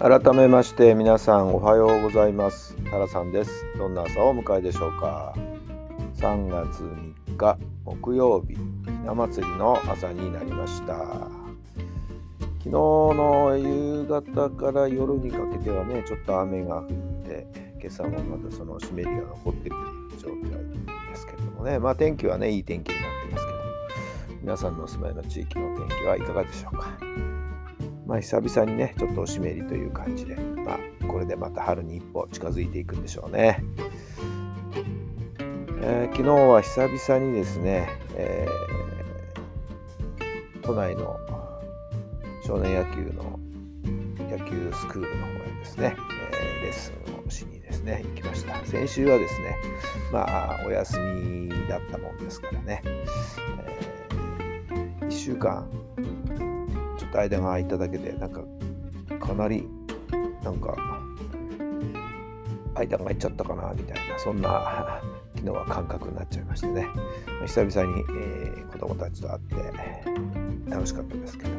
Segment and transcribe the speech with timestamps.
[0.00, 2.76] 改めまして皆さんおはようございます。
[2.88, 3.66] タラさんです。
[3.76, 5.34] どんな朝をお迎えでしょうか。
[6.14, 6.84] 3月
[7.26, 8.60] 3日木曜日ひ
[9.04, 10.94] な祭りの朝になりました。
[12.58, 16.86] 昨日の夕方から夜にかけてはねちょっと雨が降っ
[17.26, 17.46] て
[17.80, 19.74] 今朝もまたその湿りが残ってる
[20.20, 21.80] という状態ですけれどもね。
[21.80, 23.58] まあ天気はねいい天気になってますけど。
[24.42, 26.96] 皆さんのお住まいの地域の天気はいかがでしょうか。
[28.08, 33.62] まあ、久々にね、ちょっとお湿りという感じで、まあ、これでまた春に一歩近づいていくんでしょうね。
[35.82, 41.20] えー、昨日は久々にですね、えー、都内の
[42.46, 43.38] 少年野球の
[44.30, 45.94] 野球スクールの方へですね、
[46.40, 48.56] えー、レッスンをしにですね、行きました。
[48.64, 49.54] 先週はですね、
[50.14, 53.04] まあ、お休みだったもんですからね、え、
[55.04, 55.68] 1週間
[57.08, 58.42] っと間が空いただけでなんか
[59.18, 59.66] かなり
[60.42, 60.76] なんか
[62.74, 65.00] 間が空いちゃったかなみたいなそんな
[65.34, 66.86] 昨日は感覚になっちゃいましてね。
[67.46, 69.54] 久々に、えー、子供たちと会って
[70.68, 71.50] 楽しかったですけど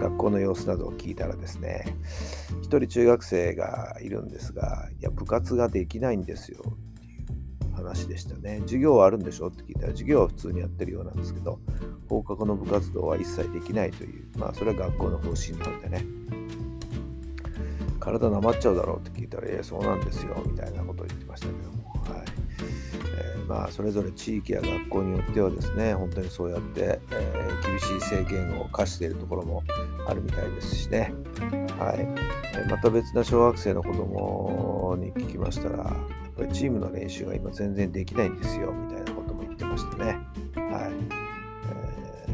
[0.00, 1.84] 学校の様子などを聞いたらですね
[2.62, 6.60] 一人中学生がいるんですがいや部活ができないんですよ。
[7.82, 8.60] 話でしたね。
[8.62, 9.48] 授業はあるんでしょ？
[9.48, 11.58] って聞いたら、授業は普通にやってるようなんですけど、
[12.08, 16.04] 放課後の部活動は一切できないという、まあ、それは学校の方針なのでね。
[18.00, 21.82] 体なまっちゃうだろうって聞いたら、ええ、そうなんですよ、みたいなことを言ってましたけども。
[22.02, 22.24] はい
[23.16, 29.62] えー、まあ、それぞれ地域や学校によってはですね、本当にそうやって、えー、厳しい制限を課しているところも
[30.08, 31.14] あるみたいですしね。
[31.78, 35.94] はい、また別な小学生の子供に聞きましたら、
[36.42, 40.92] ぱりチームの練習が今全然できないんですよみたいなことも言ってましてね、はい。
[41.68, 42.26] え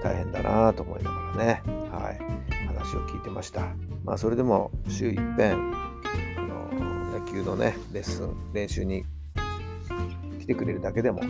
[0.00, 1.62] ー、大変だなと思いながらね、
[1.92, 2.18] はい、
[2.66, 3.68] 話を聞いてました。
[4.04, 5.52] まあ、それでも週一遍
[6.36, 9.04] あの野球のねレッスン練習に
[10.40, 11.22] 来てくれるだけでも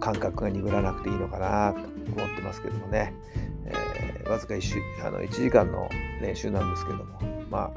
[0.00, 1.86] 感覚が鈍らなくていいのかなと思
[2.32, 3.12] ってますけどもね、
[3.66, 5.88] えー、わずか 1, 週あの1時間の
[6.20, 7.18] 練習なんですけども、
[7.50, 7.72] ま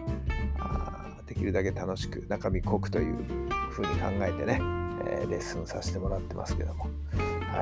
[0.60, 3.16] あ、あできるだけ楽しく中身濃くという
[3.70, 4.60] ふうに考えてね、
[5.06, 6.90] えー、レッスンさせてもらってますけども、は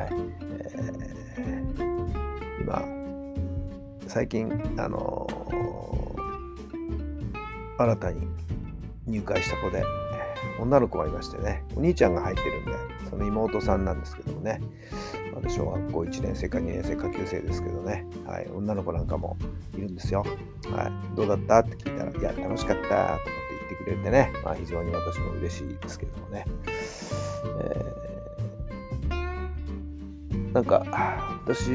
[0.04, 0.10] い。
[0.12, 2.84] えー、今
[4.08, 8.28] 最近、あのー、新たに
[9.06, 9.84] 入会した子で
[10.60, 12.72] 女の子がいましてねお兄ちゃんが入ってるんで
[13.10, 14.62] その妹さんなんですけどもね。
[15.38, 19.38] まだ小学校1年生か2年生か9生ですけどね、はい、女の子なんかも
[19.76, 20.26] いるんですよ。
[20.72, 21.60] はい、どうだった？
[21.60, 22.88] って聞いたら、いや、楽しかった。
[22.88, 26.44] と思って言ってくれてね、まあ、非常に私も嬉しいですけどもね。
[27.62, 30.84] えー、なんか、
[31.46, 31.70] 私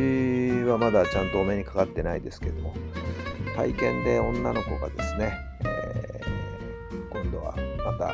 [0.69, 2.75] はまだちゃんとお目にかかってないですけども、
[3.55, 5.35] 体験で女の子がですね、
[5.65, 8.13] えー、今度はまた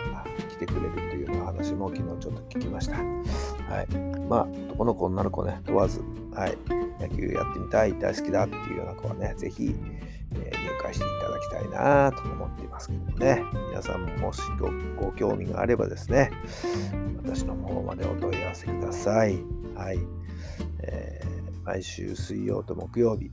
[0.58, 2.96] てくれるというような話も昨日ちょっと聞きました。
[2.96, 3.86] はい。
[4.28, 4.42] まあ、
[4.72, 6.02] 男の子、女の子ね、問わず、
[6.34, 6.58] はい。
[7.00, 9.74] 野球やってみたい、大好きだっていうような子はね、ぜひ、
[10.32, 13.42] えー、入会していただきたいなと思っていますけどもね。
[13.70, 16.30] 皆さんももしごご興味があればですね、
[17.22, 19.38] 私の方までお問い合わせください。
[19.74, 19.98] はい。
[20.80, 23.30] えー、毎週水曜と木曜日、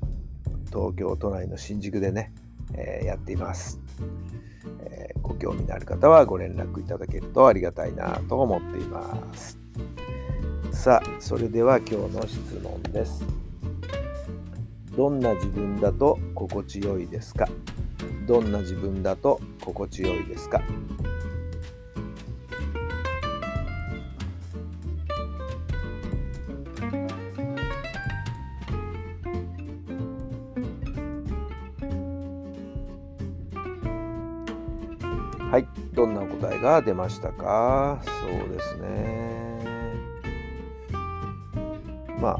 [0.68, 2.34] 東京都内の新宿でね、
[2.74, 3.82] えー、やっています。
[4.86, 9.58] えー、ご興味のある方はご連絡いただけるとありがたいなと思っています。
[10.72, 13.24] さあ、それでは今日の質問です。
[14.96, 17.48] どんな自分だと心地よいですか？
[18.28, 20.62] どんな自分だと心地よいですか？
[35.96, 38.02] どんな答えが出ましたか？
[38.04, 38.12] そ
[38.46, 39.46] うですね。
[42.20, 42.38] ま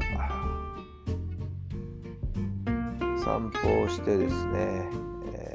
[3.22, 4.88] 散歩をしてですね、
[5.34, 5.54] え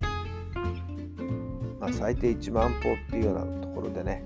[0.00, 4.22] ー、まあ、最低1万歩っていうようなところでね、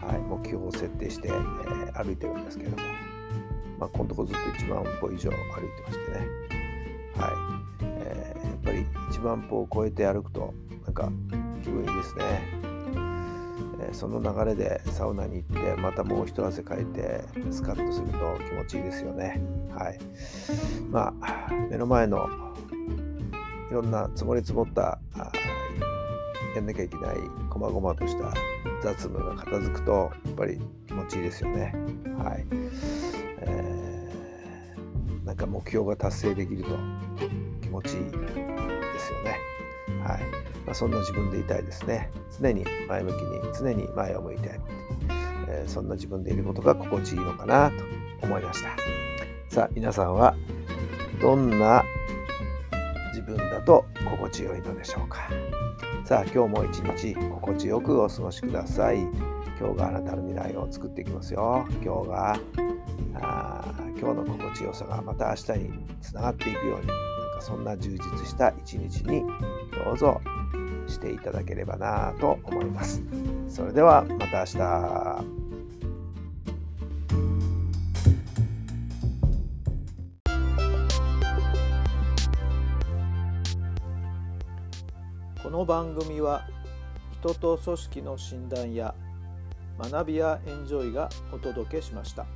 [0.00, 2.76] はい、もう標を設定して、えー、歩いてるんですけども、
[3.78, 5.38] まあ、このとこずっと1万歩以上歩いて
[5.86, 6.18] ましてね、
[7.16, 7.28] は
[7.80, 10.54] いえー、やっぱり1万歩を超えて歩くと
[10.84, 11.10] なんか
[11.62, 12.68] 気分いいですね。
[13.80, 19.40] えその流れでサウナに行ってまたもう一汗かいてスカッとすると気持ちいいですよね。
[19.74, 19.98] はい。
[20.90, 22.28] まあ目の前の
[23.70, 24.98] いろんな積もり積もった
[26.54, 27.16] やんなきゃいけない
[27.50, 28.32] こまごまとした
[28.82, 31.74] 雑務が片付くとやっぱり気持ちいいですよね。
[32.18, 32.46] はい。
[33.40, 36.70] えー、なんか目標が達成できると
[37.60, 39.38] 気持ちいいですよね。
[40.08, 40.22] はい。
[40.64, 42.10] まあ、そんな自分でいたいですね。
[42.40, 44.58] 常に前向きに、常に前を向いて、
[45.48, 47.84] えー、そんな自分でいることが心地いいのかなと
[48.22, 48.70] 思いました。
[49.48, 50.34] さあ、皆さんは
[51.20, 51.84] どんな
[53.12, 55.28] 自分だと心地よいのでしょうか。
[56.04, 59.00] さあ、今日も一日心地よくお過ごしください。
[59.60, 61.66] 今日があなたの未来を作っていきますよ。
[61.82, 62.38] 今日が
[63.20, 66.96] あ今日の心地よさがまた明日につながっていくように、なん
[67.34, 69.22] かそんな充実した一日に
[69.84, 70.20] どうぞ
[70.86, 73.02] していただければなと思います。
[73.48, 75.48] それではまた明日。
[85.42, 86.46] この番組は
[87.20, 88.94] 人と組織の診断や
[89.78, 92.26] 学びやエンジョイがお届けしました。